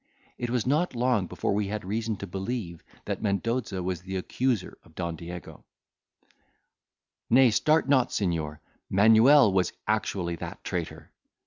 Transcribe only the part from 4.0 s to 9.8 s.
the accuser of Don Diego— "Nay, start not, Signior; Manuel was